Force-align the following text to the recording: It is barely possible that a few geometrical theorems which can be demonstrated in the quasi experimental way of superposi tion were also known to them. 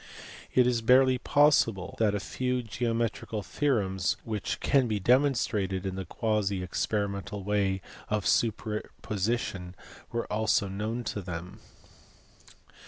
It 0.55 0.65
is 0.65 0.81
barely 0.81 1.19
possible 1.19 1.93
that 1.99 2.15
a 2.15 2.19
few 2.19 2.63
geometrical 2.63 3.43
theorems 3.43 4.17
which 4.23 4.59
can 4.59 4.87
be 4.87 4.99
demonstrated 4.99 5.85
in 5.85 5.95
the 5.95 6.05
quasi 6.05 6.63
experimental 6.63 7.43
way 7.43 7.81
of 8.09 8.25
superposi 8.25 9.37
tion 9.37 9.75
were 10.11 10.25
also 10.33 10.67
known 10.67 11.03
to 11.03 11.21
them. 11.21 11.59